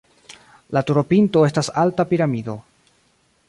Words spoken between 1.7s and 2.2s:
alta